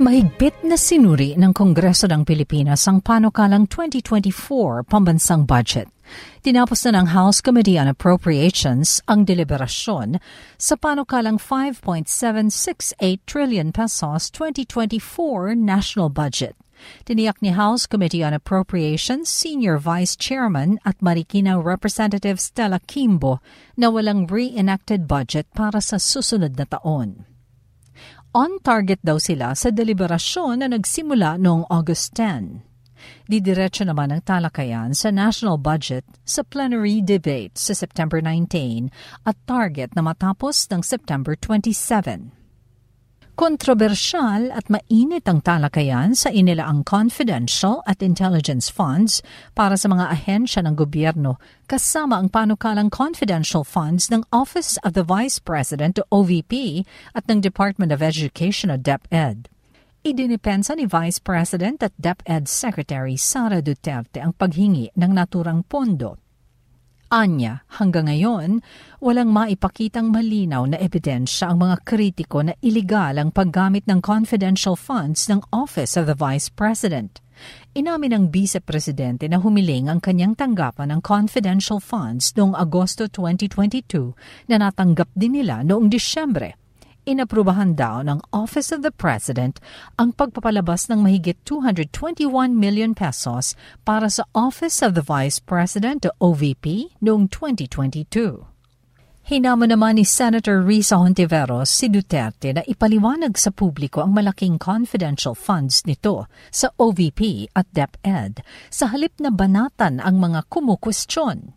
Mahigpit 0.00 0.64
na 0.64 0.80
sinuri 0.80 1.36
ng 1.36 1.52
Kongreso 1.52 2.08
ng 2.08 2.24
Pilipinas 2.24 2.88
ang 2.88 3.04
panukalang 3.04 3.68
2024 3.68 4.88
pambansang 4.88 5.44
budget. 5.44 5.92
Tinapos 6.40 6.88
na 6.88 7.04
ng 7.04 7.12
House 7.12 7.44
Committee 7.44 7.76
on 7.76 7.84
Appropriations 7.84 9.04
ang 9.04 9.28
deliberasyon 9.28 10.16
sa 10.56 10.74
panukalang 10.80 11.36
5.768 11.36 12.96
trillion 13.28 13.76
pesos 13.76 14.32
2024 14.32 15.52
national 15.52 16.08
budget. 16.08 16.56
Tiniyak 17.04 17.44
ni 17.44 17.52
House 17.52 17.84
Committee 17.84 18.24
on 18.24 18.32
Appropriations 18.32 19.28
Senior 19.28 19.76
Vice 19.76 20.16
Chairman 20.16 20.80
at 20.88 20.96
Marikina 21.04 21.60
Representative 21.60 22.40
Stella 22.40 22.80
Kimbo 22.88 23.44
na 23.76 23.92
walang 23.92 24.24
re-enacted 24.24 25.04
budget 25.04 25.44
para 25.52 25.84
sa 25.84 26.00
susunod 26.00 26.56
na 26.56 26.64
taon. 26.64 27.29
On 28.30 28.62
target 28.62 29.02
daw 29.02 29.18
sila 29.18 29.58
sa 29.58 29.74
deliberasyon 29.74 30.62
na 30.62 30.70
nagsimula 30.70 31.34
noong 31.34 31.66
August 31.66 32.14
10. 32.14 32.62
Didiretso 33.26 33.82
naman 33.82 34.14
ang 34.14 34.22
talakayan 34.22 34.94
sa 34.94 35.10
national 35.10 35.58
budget 35.58 36.06
sa 36.22 36.46
plenary 36.46 37.02
debate 37.02 37.58
sa 37.58 37.74
September 37.74 38.22
19 38.22 38.94
at 39.26 39.34
target 39.50 39.90
na 39.98 40.06
matapos 40.06 40.70
ng 40.70 40.78
September 40.78 41.34
27. 41.34 42.39
Kontrobersyal 43.40 44.52
at 44.52 44.68
mainit 44.68 45.24
ang 45.24 45.40
talakayan 45.40 46.12
sa 46.12 46.28
inilaang 46.28 46.84
confidential 46.84 47.80
at 47.88 48.04
intelligence 48.04 48.68
funds 48.68 49.24
para 49.56 49.80
sa 49.80 49.88
mga 49.88 50.12
ahensya 50.12 50.60
ng 50.60 50.76
gobyerno 50.76 51.40
kasama 51.64 52.20
ang 52.20 52.28
panukalang 52.28 52.92
confidential 52.92 53.64
funds 53.64 54.12
ng 54.12 54.28
Office 54.28 54.76
of 54.84 54.92
the 54.92 55.00
Vice 55.00 55.40
President 55.40 55.96
o 55.96 56.20
OVP 56.20 56.84
at 57.16 57.24
ng 57.32 57.40
Department 57.40 57.96
of 57.96 58.04
Education 58.04 58.68
o 58.68 58.76
DepEd. 58.76 59.48
Idinipensa 60.04 60.76
ni 60.76 60.84
Vice 60.84 61.16
President 61.16 61.80
at 61.80 61.96
DepEd 61.96 62.44
Secretary 62.44 63.16
Sara 63.16 63.64
Duterte 63.64 64.20
ang 64.20 64.36
paghingi 64.36 64.92
ng 64.92 65.12
naturang 65.16 65.64
pondo 65.64 66.19
Anya, 67.10 67.66
hanggang 67.66 68.06
ngayon, 68.06 68.62
walang 69.02 69.34
maipakitang 69.34 70.14
malinaw 70.14 70.62
na 70.70 70.78
ebidensya 70.78 71.50
ang 71.50 71.58
mga 71.58 71.82
kritiko 71.82 72.38
na 72.38 72.54
iligal 72.62 73.18
ang 73.18 73.34
paggamit 73.34 73.82
ng 73.90 73.98
confidential 73.98 74.78
funds 74.78 75.26
ng 75.26 75.42
Office 75.50 75.98
of 75.98 76.06
the 76.06 76.14
Vice 76.14 76.46
President. 76.46 77.18
Inamin 77.74 78.14
ng 78.14 78.24
Vice 78.30 78.62
Presidente 78.62 79.26
na 79.26 79.42
humiling 79.42 79.90
ang 79.90 79.98
kanyang 79.98 80.38
tanggapan 80.38 80.94
ng 80.94 81.00
confidential 81.02 81.82
funds 81.82 82.30
noong 82.38 82.54
Agosto 82.54 83.10
2022 83.10 84.14
na 84.46 84.62
natanggap 84.62 85.10
din 85.10 85.34
nila 85.34 85.66
noong 85.66 85.90
Disyembre 85.90 86.59
inaprubahan 87.08 87.76
daw 87.76 88.04
ng 88.04 88.20
Office 88.32 88.72
of 88.72 88.80
the 88.84 88.92
President 88.92 89.60
ang 90.00 90.16
pagpapalabas 90.16 90.88
ng 90.88 91.04
mahigit 91.04 91.36
221 91.48 92.56
million 92.56 92.92
pesos 92.92 93.56
para 93.84 94.08
sa 94.08 94.24
Office 94.32 94.84
of 94.84 94.96
the 94.96 95.04
Vice 95.04 95.40
President 95.40 96.08
o 96.08 96.32
OVP 96.32 96.96
noong 97.00 97.28
2022. 97.32 98.50
Hinamo 99.30 99.62
naman 99.62 99.94
ni 99.94 100.02
Senator 100.02 100.58
Risa 100.58 100.98
Hontiveros 100.98 101.70
si 101.70 101.86
Duterte 101.86 102.50
na 102.50 102.66
ipaliwanag 102.66 103.38
sa 103.38 103.54
publiko 103.54 104.02
ang 104.02 104.10
malaking 104.10 104.58
confidential 104.58 105.38
funds 105.38 105.86
nito 105.86 106.26
sa 106.50 106.72
OVP 106.74 107.46
at 107.54 107.70
DepEd 107.70 108.42
sa 108.74 108.90
halip 108.90 109.14
na 109.22 109.30
banatan 109.30 110.02
ang 110.02 110.18
mga 110.18 110.50
kumukwestiyon. 110.50 111.54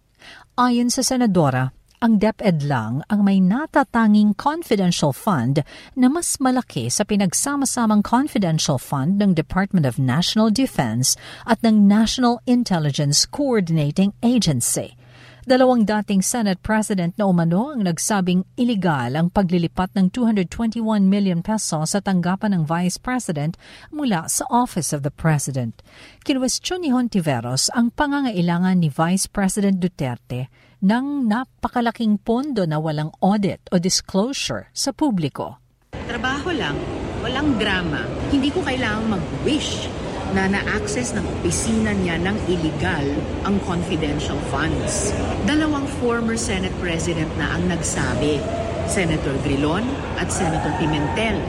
Ayon 0.53 0.93
sa 0.93 1.01
Senadora, 1.01 1.73
ang 2.03 2.19
DepEd 2.19 2.67
lang 2.67 2.99
ang 3.07 3.23
may 3.23 3.39
natatanging 3.39 4.35
confidential 4.35 5.15
fund 5.15 5.63
na 5.95 6.11
mas 6.11 6.35
malaki 6.35 6.91
sa 6.91 7.07
pinagsama-samang 7.07 8.03
confidential 8.03 8.75
fund 8.75 9.23
ng 9.23 9.31
Department 9.31 9.87
of 9.87 9.95
National 9.95 10.51
Defense 10.51 11.15
at 11.47 11.63
ng 11.63 11.87
National 11.87 12.43
Intelligence 12.43 13.23
Coordinating 13.23 14.11
Agency. 14.19 14.99
Dalawang 15.47 15.87
dating 15.87 16.19
Senate 16.19 16.59
President 16.59 17.15
na 17.15 17.23
umano 17.23 17.71
ang 17.71 17.87
nagsabing 17.87 18.43
iligal 18.59 19.15
ang 19.15 19.31
paglilipat 19.31 19.95
ng 19.95 20.11
221 20.11 21.07
million 21.07 21.39
pesos 21.39 21.95
sa 21.95 21.99
tanggapan 22.03 22.51
ng 22.51 22.63
Vice 22.67 22.99
President 22.99 23.55
mula 23.95 24.27
sa 24.27 24.43
Office 24.51 24.91
of 24.91 25.07
the 25.07 25.11
President. 25.11 25.79
Kinwestiyon 26.27 26.83
ni 26.83 26.91
Hontiveros 26.91 27.71
ang 27.71 27.95
pangangailangan 27.95 28.83
ni 28.83 28.91
Vice 28.91 29.31
President 29.31 29.79
Duterte 29.79 30.51
ng 30.83 31.31
napakalaking 31.31 32.19
pondo 32.19 32.67
na 32.67 32.75
walang 32.75 33.07
audit 33.23 33.63
o 33.71 33.79
disclosure 33.79 34.67
sa 34.75 34.91
publiko. 34.91 35.63
Trabaho 35.95 36.51
lang, 36.51 36.75
walang 37.23 37.55
drama. 37.55 38.03
Hindi 38.27 38.51
ko 38.51 38.59
kailangang 38.67 39.15
mag-wish 39.15 39.87
na 40.35 40.51
na-access 40.51 41.15
ng 41.15 41.23
opisina 41.39 41.95
niya 41.95 42.19
ng 42.19 42.35
illegal 42.51 43.07
ang 43.47 43.63
confidential 43.63 44.35
funds. 44.51 45.15
Dalawang 45.47 45.87
former 46.03 46.35
Senate 46.35 46.75
President 46.83 47.31
na 47.39 47.55
ang 47.55 47.71
nagsabi, 47.71 48.43
Senator 48.91 49.39
Grilon 49.47 49.87
at 50.19 50.27
Senator 50.35 50.75
Pimentel, 50.83 51.39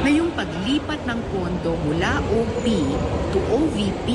na 0.00 0.08
yung 0.08 0.32
paglipat 0.32 1.04
ng 1.04 1.20
pondo 1.28 1.76
mula 1.84 2.24
OP 2.32 2.64
to 3.36 3.38
OVP 3.52 4.08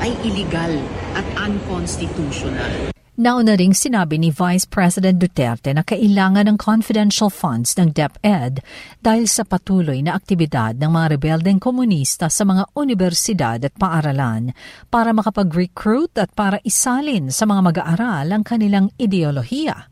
ay 0.00 0.16
illegal 0.24 0.72
at 1.12 1.26
unconstitutional. 1.36 2.92
Nauna 3.22 3.54
ring 3.54 3.70
sinabi 3.70 4.18
ni 4.18 4.34
Vice 4.34 4.66
President 4.66 5.14
Duterte 5.14 5.70
na 5.70 5.86
kailangan 5.86 6.42
ng 6.42 6.58
confidential 6.58 7.30
funds 7.30 7.78
ng 7.78 7.94
DepEd 7.94 8.66
dahil 8.98 9.30
sa 9.30 9.46
patuloy 9.46 10.02
na 10.02 10.18
aktibidad 10.18 10.74
ng 10.74 10.90
mga 10.90 11.06
rebeldeng 11.14 11.62
komunista 11.62 12.26
sa 12.26 12.42
mga 12.42 12.74
universidad 12.74 13.62
at 13.62 13.78
paaralan 13.78 14.50
para 14.90 15.14
makapag-recruit 15.14 16.18
at 16.18 16.34
para 16.34 16.58
isalin 16.66 17.30
sa 17.30 17.46
mga 17.46 17.62
mag-aaral 17.70 18.26
ang 18.26 18.42
kanilang 18.42 18.90
ideolohiya. 18.98 19.86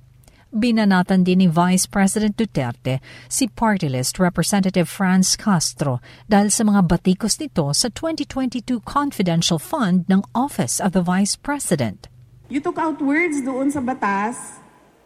Binanatan 0.50 1.22
din 1.22 1.46
ni 1.46 1.46
Vice 1.46 1.86
President 1.86 2.34
Duterte 2.34 2.98
si 3.30 3.46
party 3.46 3.94
list 3.94 4.18
Representative 4.18 4.90
Franz 4.90 5.38
Castro 5.38 6.02
dahil 6.26 6.50
sa 6.50 6.66
mga 6.66 6.82
batikos 6.82 7.38
nito 7.38 7.70
sa 7.78 7.94
2022 7.94 8.82
confidential 8.82 9.62
fund 9.62 10.10
ng 10.10 10.18
Office 10.34 10.82
of 10.82 10.98
the 10.98 11.04
Vice 11.06 11.38
President. 11.38 12.10
You 12.50 12.58
took 12.58 12.82
out 12.82 12.98
words 12.98 13.38
doon 13.46 13.70
sa 13.70 13.78
batas 13.78 14.58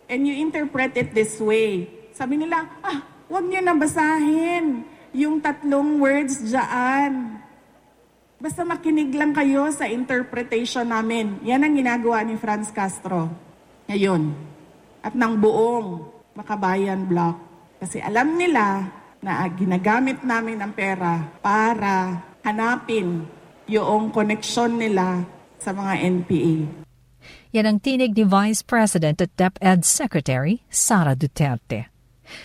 and 0.09 0.25
you 0.25 0.32
interpret 0.32 0.97
it 0.97 1.12
this 1.12 1.37
way. 1.37 1.93
Sabi 2.16 2.41
nila, 2.41 2.65
ah, 2.81 3.05
huwag 3.28 3.44
niyo 3.44 3.60
na 3.60 3.77
basahin 3.77 4.88
yung 5.12 5.44
tatlong 5.44 6.00
words 6.00 6.41
dyan. 6.41 7.37
Basta 8.41 8.65
makinig 8.65 9.12
lang 9.12 9.37
kayo 9.37 9.69
sa 9.77 9.84
interpretation 9.84 10.88
namin. 10.88 11.37
Yan 11.44 11.69
ang 11.69 11.77
ginagawa 11.77 12.25
ni 12.25 12.41
Franz 12.41 12.72
Castro 12.72 13.28
ngayon. 13.93 14.33
At 15.04 15.12
ng 15.12 15.37
buong 15.37 16.00
Makabayan 16.33 17.04
Block. 17.04 17.37
Kasi 17.77 18.00
alam 18.00 18.41
nila 18.41 18.88
na 19.21 19.44
ginagamit 19.53 20.25
namin 20.25 20.65
ang 20.65 20.72
pera 20.72 21.28
para 21.44 22.25
hanapin 22.41 23.28
yung 23.69 24.09
koneksyon 24.09 24.81
nila 24.81 25.28
sa 25.60 25.77
mga 25.77 25.92
NPA. 26.09 26.84
Yan 27.54 27.71
ang 27.71 27.78
tinig 27.78 28.18
ni 28.18 28.27
Vice 28.27 28.66
President 28.66 29.22
at 29.22 29.30
DepEd 29.39 29.86
Secretary 29.86 30.66
Sara 30.66 31.15
Duterte. 31.15 31.86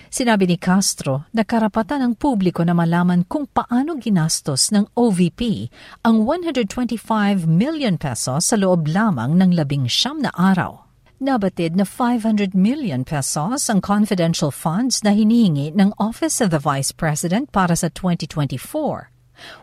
Sinabi 0.06 0.45
ni 0.45 0.53
Castro 0.61 1.25
na 1.33 1.41
karapatan 1.41 2.06
ng 2.06 2.13
publiko 2.13 2.61
na 2.61 2.77
malaman 2.77 3.25
kung 3.25 3.50
paano 3.50 3.97
ginastos 3.97 4.69
ng 4.69 4.85
OVP 4.94 5.65
ang 6.06 6.29
125 6.29 7.50
million 7.50 7.97
pesos 7.97 8.53
sa 8.53 8.53
loob 8.53 8.85
lamang 8.85 9.33
ng 9.33 9.50
labing 9.50 9.89
siyam 9.89 10.21
na 10.21 10.29
araw. 10.38 10.85
Nabatid 11.17 11.73
na 11.73 11.89
500 11.89 12.53
million 12.53 13.01
pesos 13.01 13.65
ang 13.65 13.81
confidential 13.81 14.53
funds 14.53 15.01
na 15.01 15.17
hinihingi 15.17 15.73
ng 15.73 15.89
Office 15.97 16.38
of 16.38 16.53
the 16.53 16.61
Vice 16.61 16.94
President 16.94 17.50
para 17.50 17.73
sa 17.73 17.89
2024. 17.97 19.09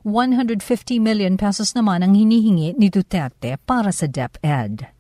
150 0.03 0.99
million 0.99 1.39
pesos 1.39 1.71
naman 1.79 2.03
ang 2.03 2.19
hinihingi 2.19 2.75
ni 2.75 2.91
Duterte 2.91 3.63
para 3.63 3.95
sa 3.95 4.11
DepEd. 4.11 4.96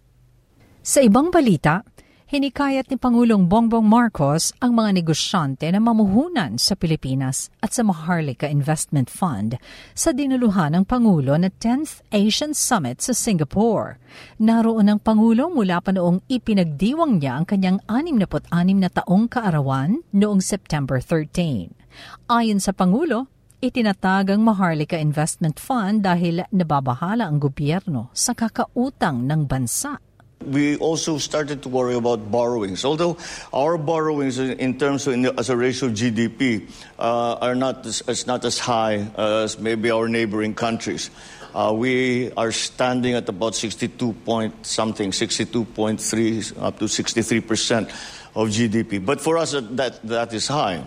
Sa 0.86 1.02
ibang 1.02 1.34
balita, 1.34 1.82
Hinikayat 2.26 2.90
ni 2.90 2.98
Pangulong 2.98 3.46
Bongbong 3.46 3.86
Marcos 3.86 4.50
ang 4.58 4.74
mga 4.74 4.98
negosyante 4.98 5.66
na 5.70 5.78
mamuhunan 5.78 6.58
sa 6.58 6.74
Pilipinas 6.74 7.50
at 7.62 7.70
sa 7.70 7.86
Maharlika 7.86 8.50
Investment 8.50 9.06
Fund 9.06 9.58
sa 9.94 10.10
dinuluhan 10.10 10.74
ng 10.74 10.84
Pangulo 10.86 11.38
na 11.38 11.50
10th 11.50 12.06
Asian 12.10 12.50
Summit 12.50 13.02
sa 13.02 13.14
Singapore. 13.14 13.98
Naroon 14.42 14.90
ang 14.90 14.98
Pangulo 15.02 15.50
mula 15.50 15.78
pa 15.78 15.90
noong 15.94 16.26
ipinagdiwang 16.26 17.22
niya 17.22 17.38
ang 17.38 17.46
kanyang 17.46 17.78
66 17.86 18.82
na 18.82 18.90
taong 18.90 19.26
kaarawan 19.26 20.02
noong 20.14 20.38
September 20.38 21.02
13. 21.02 22.30
Ayon 22.30 22.58
sa 22.62 22.70
Pangulo, 22.74 23.30
itinatag 23.62 24.34
ang 24.34 24.42
Maharlika 24.42 24.98
Investment 24.98 25.58
Fund 25.62 26.02
dahil 26.06 26.46
nababahala 26.50 27.26
ang 27.26 27.42
gobyerno 27.42 28.10
sa 28.14 28.34
kakautang 28.34 29.26
ng 29.26 29.46
bansa 29.50 30.02
we 30.46 30.76
also 30.78 31.18
started 31.18 31.62
to 31.62 31.68
worry 31.68 31.94
about 31.94 32.30
borrowings. 32.30 32.84
Although 32.84 33.18
our 33.52 33.76
borrowings, 33.76 34.38
in 34.38 34.78
terms 34.78 35.06
of 35.06 35.14
in, 35.14 35.26
as 35.38 35.50
a 35.50 35.56
ratio 35.56 35.88
of 35.88 35.94
GDP, 35.94 36.70
uh, 36.98 37.34
are 37.34 37.54
not 37.54 37.84
as, 37.86 38.26
not 38.26 38.44
as 38.44 38.58
high 38.58 39.10
as 39.16 39.58
maybe 39.58 39.90
our 39.90 40.08
neighboring 40.08 40.54
countries. 40.54 41.10
Uh, 41.54 41.72
we 41.72 42.30
are 42.32 42.52
standing 42.52 43.14
at 43.14 43.28
about 43.28 43.54
62 43.54 44.12
point 44.24 44.66
something, 44.66 45.10
62.3 45.10 46.62
up 46.62 46.78
to 46.78 46.88
63 46.88 47.40
percent 47.40 47.88
of 48.34 48.48
GDP. 48.48 49.04
But 49.04 49.20
for 49.20 49.38
us, 49.38 49.52
that 49.52 50.02
that 50.04 50.34
is 50.34 50.48
high. 50.48 50.84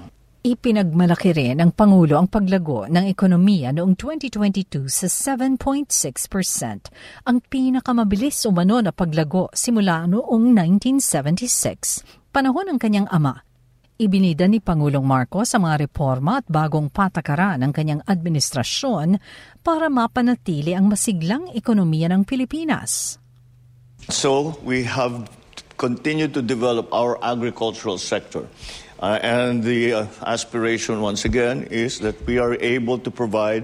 Ipinagmalaki 0.50 1.30
rin 1.30 1.62
ng 1.62 1.78
Pangulo 1.78 2.18
ang 2.18 2.26
paglago 2.26 2.90
ng 2.90 3.06
ekonomiya 3.06 3.70
noong 3.70 3.94
2022 3.94 4.90
sa 4.90 5.06
7.6%, 5.06 6.90
ang 7.30 7.38
pinakamabilis 7.38 8.50
umano 8.50 8.82
na 8.82 8.90
paglago 8.90 9.54
simula 9.54 10.10
noong 10.10 10.50
1976, 11.06 12.34
panahon 12.34 12.66
ng 12.66 12.80
kanyang 12.82 13.06
ama. 13.14 13.46
Ibinida 14.02 14.50
ni 14.50 14.58
Pangulong 14.58 15.06
Marcos 15.06 15.54
ang 15.54 15.70
mga 15.70 15.86
reforma 15.86 16.42
at 16.42 16.50
bagong 16.50 16.90
patakaran 16.90 17.62
ng 17.62 17.70
kanyang 17.70 18.02
administrasyon 18.10 19.22
para 19.62 19.86
mapanatili 19.86 20.74
ang 20.74 20.90
masiglang 20.90 21.54
ekonomiya 21.54 22.10
ng 22.10 22.26
Pilipinas. 22.26 23.22
So, 24.10 24.58
we 24.66 24.82
have 24.82 25.30
continued 25.78 26.34
to 26.34 26.42
develop 26.42 26.90
our 26.90 27.22
agricultural 27.22 28.02
sector. 28.02 28.50
Uh, 29.00 29.18
and 29.24 29.64
the 29.64 29.94
uh, 29.94 30.08
aspiration, 30.28 31.00
once 31.00 31.24
again, 31.24 31.64
is 31.72 32.00
that 32.00 32.20
we 32.28 32.38
are 32.38 32.60
able 32.60 33.00
to 33.00 33.10
provide 33.10 33.64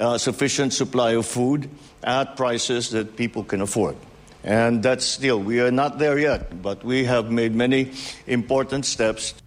uh, 0.00 0.18
sufficient 0.18 0.74
supply 0.74 1.14
of 1.14 1.24
food 1.24 1.70
at 2.02 2.34
prices 2.34 2.90
that 2.90 3.14
people 3.14 3.44
can 3.44 3.62
afford. 3.62 3.94
And 4.42 4.82
that's 4.82 5.06
still, 5.06 5.38
we 5.38 5.60
are 5.60 5.70
not 5.70 5.98
there 5.98 6.18
yet, 6.18 6.60
but 6.62 6.82
we 6.82 7.04
have 7.04 7.30
made 7.30 7.54
many 7.54 7.92
important 8.26 8.84
steps. 8.86 9.38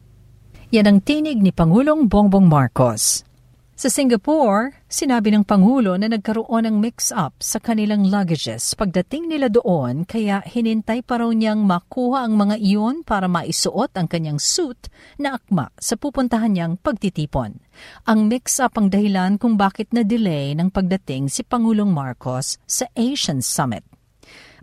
Yan 0.71 0.87
ang 0.87 0.99
tinig 1.03 1.43
ni 1.43 1.51
Pangulong 1.51 2.07
Bongbong 2.07 2.47
Marcos. 2.47 3.27
Sa 3.75 3.91
Singapore, 3.91 4.71
sinabi 4.87 5.35
ng 5.35 5.43
Pangulo 5.43 5.99
na 5.99 6.07
nagkaroon 6.07 6.63
ng 6.63 6.79
mix-up 6.79 7.35
sa 7.43 7.59
kanilang 7.59 8.07
luggages 8.07 8.71
pagdating 8.71 9.27
nila 9.27 9.51
doon 9.51 10.07
kaya 10.07 10.39
hinintay 10.47 11.03
pa 11.03 11.19
raw 11.19 11.27
niyang 11.27 11.67
makuha 11.67 12.23
ang 12.23 12.39
mga 12.39 12.55
iyon 12.55 13.03
para 13.03 13.27
maisuot 13.27 13.91
ang 13.99 14.07
kanyang 14.07 14.39
suit 14.39 14.87
na 15.19 15.35
akma 15.35 15.75
sa 15.75 15.99
pupuntahan 15.99 16.55
niyang 16.55 16.79
pagtitipon. 16.79 17.59
Ang 18.07 18.31
mix-up 18.31 18.79
ang 18.79 18.87
dahilan 18.87 19.35
kung 19.35 19.59
bakit 19.59 19.91
na-delay 19.91 20.55
ng 20.55 20.71
pagdating 20.71 21.27
si 21.27 21.43
Pangulong 21.43 21.91
Marcos 21.91 22.55
sa 22.63 22.87
Asian 22.95 23.43
Summit. 23.43 23.83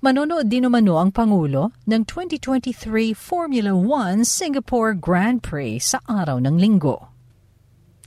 Manonood 0.00 0.49
din 0.49 0.65
umano 0.65 0.97
ang 0.97 1.12
Pangulo 1.12 1.76
ng 1.85 2.08
2023 2.08 3.12
Formula 3.12 3.76
1 3.76 4.25
Singapore 4.25 4.97
Grand 4.97 5.44
Prix 5.44 5.93
sa 5.93 6.00
araw 6.08 6.41
ng 6.41 6.56
linggo. 6.56 7.12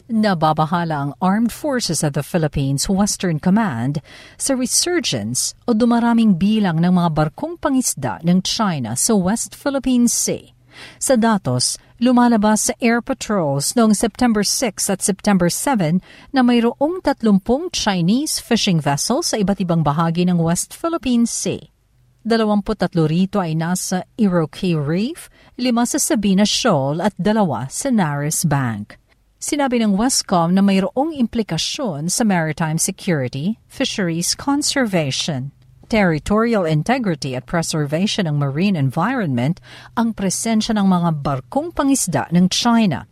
Nababahala 0.05 0.97
ang 1.01 1.11
Armed 1.17 1.49
Forces 1.49 2.05
of 2.05 2.13
the 2.13 2.21
Philippines 2.21 2.85
Western 2.85 3.41
Command 3.41 4.05
sa 4.37 4.53
resurgence 4.53 5.57
o 5.65 5.73
dumaraming 5.73 6.37
bilang 6.37 6.77
ng 6.77 6.93
mga 6.93 7.09
barkong 7.09 7.57
pangisda 7.57 8.21
ng 8.21 8.45
China 8.45 8.93
sa 8.93 9.17
West 9.17 9.57
Philippine 9.57 10.05
Sea. 10.05 10.53
Sa 11.01 11.17
datos, 11.17 11.81
lumalabas 11.97 12.69
sa 12.69 12.77
air 12.77 13.01
patrols 13.01 13.73
noong 13.73 13.97
September 13.97 14.45
6 14.45 14.93
at 14.93 15.01
September 15.01 15.49
7 15.49 15.97
na 16.29 16.45
mayroong 16.45 17.01
30 17.01 17.73
Chinese 17.73 18.37
fishing 18.37 18.77
vessels 18.77 19.33
sa 19.33 19.41
iba't 19.41 19.57
ibang 19.57 19.81
bahagi 19.81 20.29
ng 20.29 20.37
West 20.37 20.77
Philippine 20.77 21.25
Sea. 21.25 21.73
23 22.21 22.93
rito 23.09 23.41
ay 23.41 23.57
nasa 23.57 24.05
Iroquois 24.21 24.77
Reef, 24.77 25.33
lima 25.57 25.81
sa 25.89 25.97
Sabina 25.97 26.45
Shoal 26.45 27.01
at 27.01 27.17
dalawa 27.17 27.65
sa 27.73 27.89
Naris 27.89 28.45
Bank. 28.45 29.01
Sinabi 29.45 29.77
ng 29.77 29.93
Westcom 29.93 30.57
na 30.57 30.65
mayroong 30.65 31.13
implikasyon 31.13 32.09
sa 32.09 32.25
maritime 32.25 32.81
security, 32.81 33.61
fisheries 33.69 34.33
conservation, 34.33 35.53
territorial 35.85 36.65
integrity 36.65 37.37
at 37.37 37.45
preservation 37.45 38.25
ng 38.25 38.41
marine 38.41 38.73
environment 38.73 39.61
ang 39.93 40.17
presensya 40.17 40.73
ng 40.73 40.89
mga 40.89 41.21
barkong 41.21 41.69
pangisda 41.69 42.25
ng 42.33 42.49
China. 42.49 43.05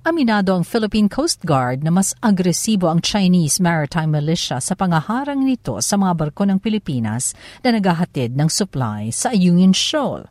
Aminado 0.00 0.56
ang 0.56 0.64
Philippine 0.64 1.12
Coast 1.12 1.44
Guard 1.44 1.84
na 1.84 1.92
mas 1.92 2.16
agresibo 2.24 2.88
ang 2.88 3.04
Chinese 3.04 3.60
Maritime 3.60 4.16
Militia 4.16 4.64
sa 4.64 4.72
pangaharang 4.72 5.44
nito 5.44 5.76
sa 5.84 6.00
mga 6.00 6.24
barko 6.24 6.48
ng 6.48 6.56
Pilipinas 6.56 7.36
na 7.60 7.76
naghahatid 7.76 8.32
ng 8.32 8.48
supply 8.48 9.12
sa 9.12 9.36
Ayungin 9.36 9.76
Shoal. 9.76 10.24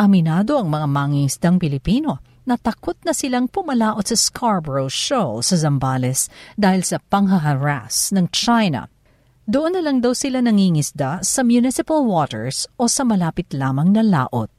Aminado 0.00 0.56
ang 0.56 0.72
mga 0.72 0.88
mangingisdang 0.88 1.60
Pilipino 1.60 2.35
natakot 2.46 2.96
na 3.02 3.10
silang 3.10 3.50
pumalaot 3.50 4.06
sa 4.06 4.16
Scarborough 4.16 4.88
Shoal 4.88 5.42
sa 5.42 5.58
Zambales 5.58 6.30
dahil 6.54 6.86
sa 6.86 7.02
panghaharas 7.02 8.14
ng 8.14 8.30
China. 8.30 8.86
Doon 9.46 9.78
na 9.78 9.82
lang 9.82 10.02
daw 10.02 10.14
sila 10.14 10.42
nangingisda 10.42 11.22
sa 11.22 11.40
municipal 11.46 12.02
waters 12.02 12.66
o 12.78 12.90
sa 12.90 13.06
malapit 13.06 13.50
lamang 13.54 13.94
na 13.94 14.02
laot. 14.02 14.50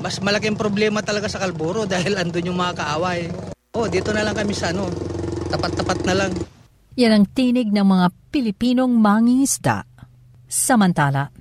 Mas 0.00 0.20
malaking 0.20 0.56
problema 0.56 1.00
talaga 1.04 1.28
sa 1.28 1.40
Kalburo 1.40 1.84
dahil 1.84 2.16
andun 2.16 2.52
yung 2.52 2.58
mga 2.60 2.84
kaaway. 2.84 3.28
Oh, 3.76 3.88
dito 3.88 4.12
na 4.12 4.24
lang 4.24 4.36
kami 4.36 4.52
sa 4.52 4.72
ano, 4.72 4.88
tapat-tapat 5.48 6.04
na 6.04 6.14
lang. 6.16 6.32
Yan 7.00 7.16
ang 7.16 7.26
tinig 7.32 7.72
ng 7.72 7.86
mga 7.86 8.06
Pilipinong 8.28 8.92
mangingisda. 8.92 9.88
Samantala, 10.50 11.32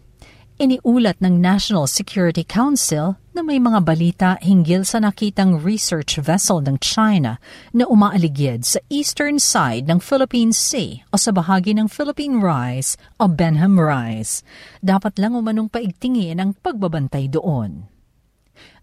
iniulat 0.62 1.20
ng 1.20 1.36
National 1.36 1.90
Security 1.90 2.48
Council 2.48 3.20
na 3.34 3.46
may 3.46 3.62
mga 3.62 3.80
balita 3.86 4.30
hinggil 4.42 4.82
sa 4.88 4.98
nakitang 5.00 5.62
research 5.62 6.18
vessel 6.18 6.60
ng 6.64 6.82
China 6.82 7.38
na 7.72 7.86
umaaligid 7.86 8.66
sa 8.66 8.82
eastern 8.90 9.38
side 9.38 9.86
ng 9.86 10.02
Philippine 10.02 10.50
Sea 10.52 11.06
o 11.14 11.20
sa 11.20 11.30
bahagi 11.30 11.78
ng 11.78 11.86
Philippine 11.86 12.42
Rise 12.42 12.98
o 13.22 13.30
Benham 13.30 13.78
Rise. 13.78 14.42
Dapat 14.82 15.22
lang 15.22 15.38
umanong 15.38 15.70
paigtingin 15.70 16.42
ang 16.42 16.58
pagbabantay 16.58 17.30
doon. 17.30 17.86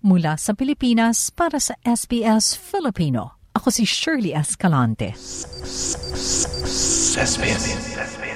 Mula 0.06 0.38
sa 0.38 0.54
Pilipinas 0.54 1.34
para 1.34 1.58
sa 1.58 1.74
SBS 1.82 2.54
Filipino, 2.54 3.40
ako 3.56 3.74
si 3.74 3.82
Shirley 3.82 4.30
Escalante. 4.36 5.16
SBS. 7.16 8.35